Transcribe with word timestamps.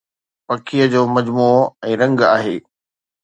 پکيءَ 0.47 0.85
جو 0.93 1.01
مجموعو 1.17 1.59
۽ 1.87 1.91
رنگ 2.03 2.19
آهي 2.35 2.57